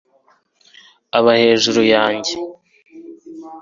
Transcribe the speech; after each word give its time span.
aba 1.17 1.33
hejuru 1.41 1.81
yanjye 1.93 2.33